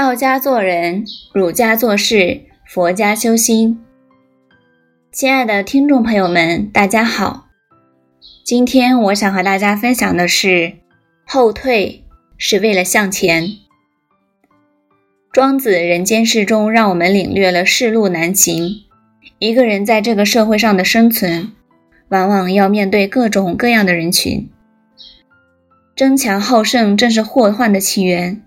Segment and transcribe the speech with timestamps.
[0.00, 3.84] 道家做人，儒家做事，佛家修心。
[5.12, 7.48] 亲爱的听众朋友们，大家好。
[8.42, 10.78] 今天我想和大家分享的是：
[11.26, 12.02] 后退
[12.38, 13.46] 是为了向前。
[15.32, 18.84] 庄子《人间世》中让我们领略了世路难行，
[19.38, 21.52] 一个人在这个社会上的生存，
[22.08, 24.48] 往往要面对各种各样的人群。
[25.94, 28.40] 争强好胜正是祸患的起源。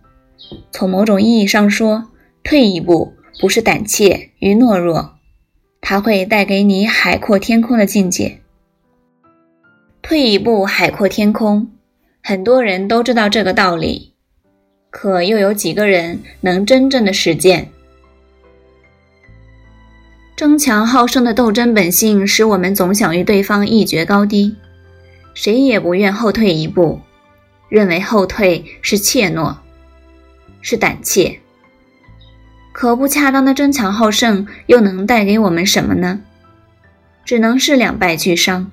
[0.72, 2.10] 从某种意义上说，
[2.44, 5.16] 退一步不是胆怯与懦弱，
[5.82, 8.40] 它会带给你海阔天空的境界。
[10.02, 11.72] 退一步，海阔天空，
[12.22, 14.14] 很多人都知道这个道理，
[14.90, 17.70] 可又有几个人能真正的实践？
[20.36, 24.56] 争强好胜的斗争本性，使我们总想与对方一决高低，
[25.34, 27.00] 谁也不愿后退一步，
[27.70, 29.56] 认为后退是怯懦。
[30.64, 31.40] 是胆怯，
[32.72, 36.22] 可不恰当的争强好胜又能带给我们什么呢？
[37.24, 38.72] 只能是两败俱伤。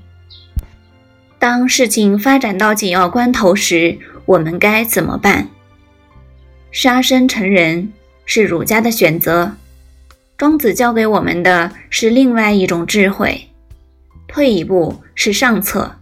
[1.39, 5.49] 当事情发展到紧要关头时，我们该怎么办？
[6.71, 7.93] 杀身成仁
[8.25, 9.57] 是儒家的选择，
[10.37, 13.49] 庄子教给我们的是另外一种智慧。
[14.29, 15.97] 退一步是上策。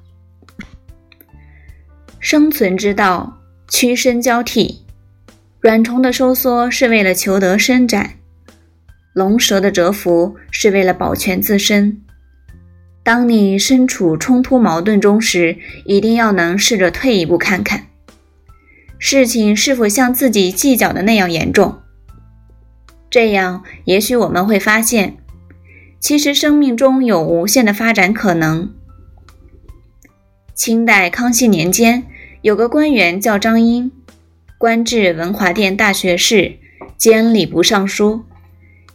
[2.21, 4.85] 生存之道，屈身交替。
[5.61, 8.13] 软虫的收缩是为了求得伸展，
[9.13, 12.01] 龙蛇的蛰伏是为了保全自身。
[13.03, 17.87] 当你身处冲突矛盾中时，一定要能试着退一步看看，
[19.01, 21.81] 事情是否像自己计较的那样严重。
[23.11, 25.17] 这样，也许我们会发现，
[25.99, 28.73] 其实生命中有无限的发展可能。
[30.55, 32.07] 清代康熙年间，
[32.43, 33.91] 有个官员叫张英。
[34.59, 36.57] 官至文华殿大学士
[36.97, 38.25] 兼礼部尚书，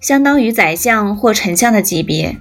[0.01, 2.35] 相当于宰相或丞相的级别。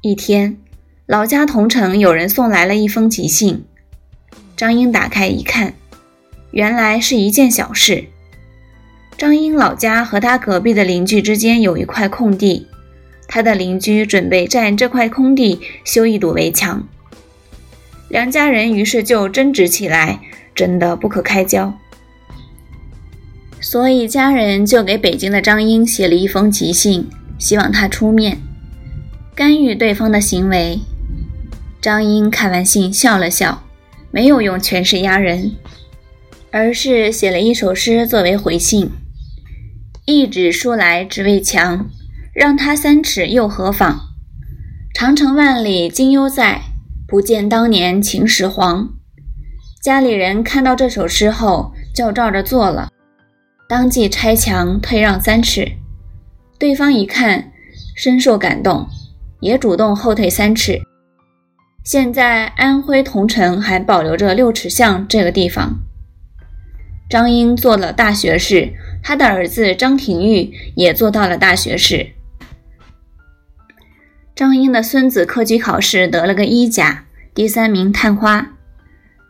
[0.00, 0.58] 一天，
[1.06, 3.64] 老家同城有人送来了一封急信，
[4.56, 5.74] 张英打开一看，
[6.50, 8.06] 原来是一件小事。
[9.16, 12.66] 张英老家和他隔壁的邻居之间有一块空地，
[13.28, 16.84] 他的邻居准备占这块空地修一堵围墙，
[18.08, 20.18] 两家人于是就争执起来，
[20.52, 21.72] 争得不可开交。
[23.72, 28.36] 所以家人就给北京的张英写了一封急信，希望他出面
[29.34, 30.78] 干预对方的行为。
[31.80, 33.62] 张英看完信笑了笑，
[34.10, 35.52] 没有用权势压人，
[36.50, 38.90] 而是写了一首诗作为回信
[40.04, 41.88] ：“一纸书来只为墙，
[42.34, 43.98] 让他三尺又何妨？
[44.92, 46.60] 长城万里今犹在，
[47.08, 48.90] 不见当年秦始皇。”
[49.82, 52.91] 家里人看到这首诗后，就照着做了。
[53.72, 55.66] 当即拆墙退让三尺，
[56.58, 57.52] 对方一看，
[57.96, 58.86] 深受感动，
[59.40, 60.82] 也主动后退三尺。
[61.82, 65.80] 现在安徽桐城还保留着六尺巷这个地方。
[67.08, 72.08] 张英做了大学士，他的儿子张廷玉也做到了大学士。
[74.36, 78.52] 张英的孙子科举考试得了个一甲，第三名探花。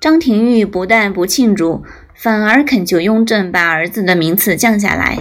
[0.00, 1.84] 张廷玉不但不庆祝。
[2.14, 5.18] 反而恳求雍正把儿子的名次降下来。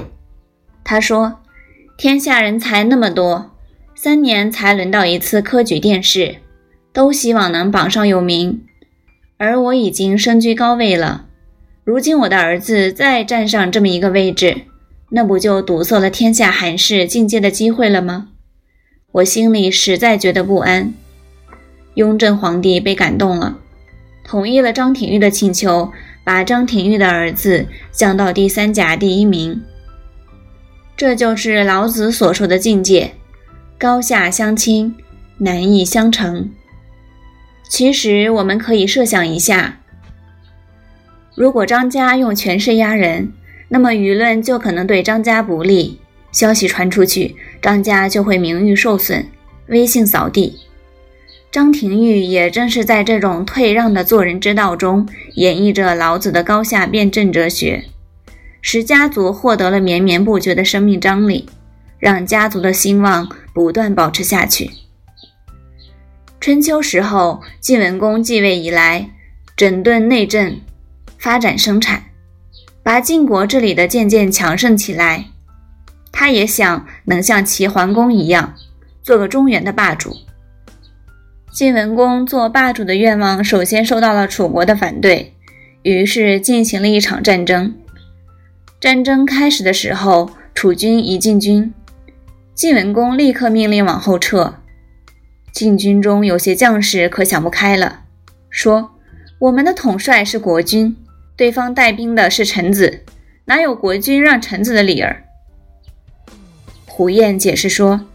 [0.83, 1.39] 他说
[1.97, 3.51] ：“天下人才那么多，
[3.95, 6.37] 三年才轮到一次科举殿试，
[6.91, 8.63] 都希望能榜上有名。
[9.37, 11.25] 而我已经身居高位了，
[11.83, 14.61] 如今我的儿子再站上这么一个位置，
[15.09, 18.29] 那不就堵塞了天下寒士进阶的机会了吗？
[19.13, 20.93] 我心里实在觉得不安。”
[21.95, 23.57] 雍正皇帝被感动了，
[24.23, 25.91] 同意了张廷玉的请求。
[26.23, 29.59] 把张廷玉的儿子降到第三甲第一名，
[30.95, 33.13] 这就是老子所说的境界：
[33.79, 34.95] 高下相倾，
[35.39, 36.51] 难易相成。
[37.67, 39.79] 其实我们可以设想一下，
[41.33, 43.33] 如果张家用权势压人，
[43.69, 45.99] 那么舆论就可能对张家不利，
[46.31, 49.25] 消息传出去，张家就会名誉受损，
[49.69, 50.59] 威信扫地。
[51.51, 55.05] 张廷玉也正是在这种退让的做人之道中，
[55.35, 57.83] 演绎着老子的高下辩证哲学，
[58.61, 61.49] 使家族获得了绵绵不绝的生命张力，
[61.99, 64.71] 让家族的兴旺不断保持下去。
[66.39, 69.09] 春秋时候，晋文公继位以来，
[69.57, 70.57] 整顿内政，
[71.17, 72.05] 发展生产，
[72.81, 75.25] 把晋国治理的渐渐强盛起来。
[76.13, 78.53] 他也想能像齐桓公一样，
[79.03, 80.15] 做个中原的霸主。
[81.51, 85.33] 晋文公做霸主的愿望首先受到了楚国的反对，
[85.83, 87.75] 于是进行了一场战争。
[88.79, 91.73] 战争开始的时候，楚军一进军，
[92.55, 94.55] 晋文公立刻命令往后撤。
[95.51, 98.03] 晋军中有些将士可想不开了，
[98.49, 98.91] 说
[99.39, 100.95] ：“我们的统帅是国君，
[101.35, 103.03] 对方带兵的是臣子，
[103.45, 105.25] 哪有国君让臣子的理儿？”
[106.87, 108.07] 胡彦解释说：“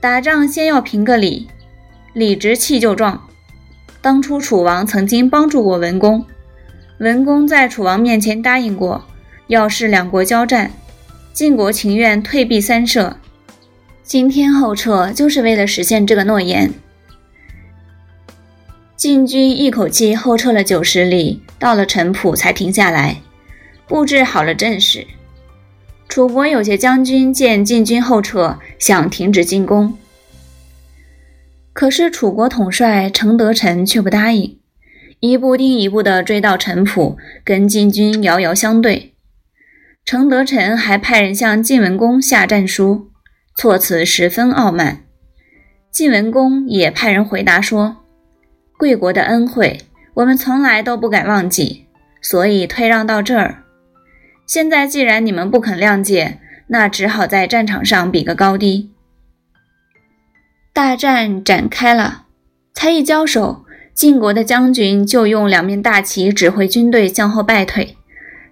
[0.00, 1.48] 打仗先要评个理，
[2.12, 3.28] 理直气就壮。
[4.00, 6.26] 当初楚王曾经帮助过文公，
[6.98, 9.04] 文公在楚王面前答应过，
[9.46, 10.72] 要是两国交战，
[11.32, 13.16] 晋国情愿退避三舍。
[14.02, 16.72] 今天后撤，就是为了实现这个诺言。”
[18.96, 23.20] 晋军一口气后撤了九十里，到了陈浦才停下来，
[23.88, 25.06] 布置好了阵势。
[26.08, 29.96] 楚国有些将军见晋军后撤，想停止进攻，
[31.72, 34.58] 可是楚国统帅程德臣却不答应，
[35.20, 39.14] 一步定一步地追到陈浦，跟晋军遥遥相对。
[40.04, 43.10] 程德臣还派人向晋文公下战书，
[43.56, 45.04] 措辞十分傲慢。
[45.90, 47.98] 晋文公也派人回答说
[48.78, 49.78] ：“贵国的恩惠，
[50.14, 51.86] 我们从来都不敢忘记，
[52.20, 53.64] 所以退让到这儿。”
[54.46, 56.38] 现在既然你们不肯谅解，
[56.68, 58.91] 那只好在战场上比个高低。
[60.74, 62.22] 大战展开了，
[62.72, 67.98] 才一交手，晋国的将军就用两面大旗指挥军队向后败退。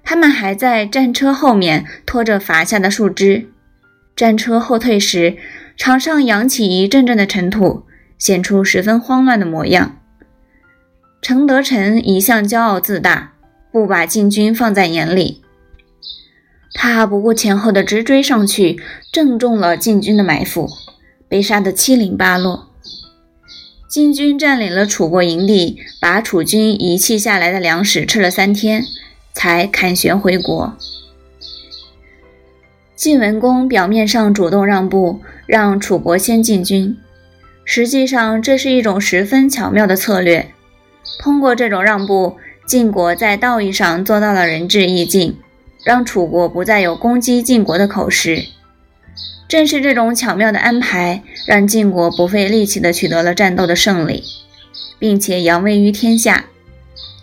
[0.04, 3.48] 他们还在战车后面拖着伐下的树枝。
[4.14, 5.38] 战车后退时，
[5.78, 7.84] 场上扬起一阵阵的尘土，
[8.18, 9.96] 显出十分慌乱的模样。
[11.22, 13.32] 程德臣一向骄傲自大，
[13.72, 15.40] 不把晋军放在眼里。
[16.74, 18.78] 他不顾前后的直追上去，
[19.10, 20.68] 正中了晋军的埋伏，
[21.30, 22.66] 被杀得七零八落。
[23.88, 28.82] 晋军占领了楚国营地，把楚军遗弃下来的粮食吃了三天，
[29.32, 30.76] 才凯旋回国。
[32.96, 36.96] 晋文公表面上主动让步，让楚国先进军，
[37.64, 40.52] 实际上这是一种十分巧妙的策略。
[41.22, 42.36] 通过这种让步，
[42.66, 45.38] 晋国在道义上做到了仁至义尽。
[45.82, 48.44] 让楚国不再有攻击晋国的口实，
[49.50, 54.22] 正是这种巧妙的安排，让晋国不费力气地取得了战斗的胜利，
[55.00, 56.44] 并且扬威于天下。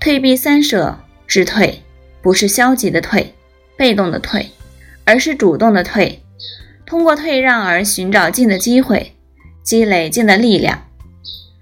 [0.01, 1.81] 退避三舍之退，
[2.21, 3.33] 不是消极的退、
[3.77, 4.50] 被动的退，
[5.06, 6.21] 而是主动的退。
[6.85, 9.13] 通过退让而寻找进的机会，
[9.63, 10.83] 积累进的力量。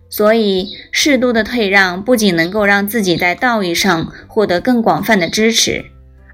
[0.10, 5.86] 所以，适度的退让不仅能够让自己在道义上获得更广泛的支持。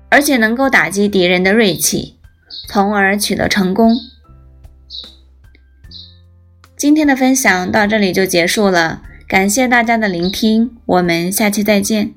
[0.07, 2.15] 而且能够打击敌人的锐气，
[2.69, 3.93] 从而取得成功。
[6.81, 12.15] 今天的分享到这里就结束了，感谢大家的聆听，我们下期再见。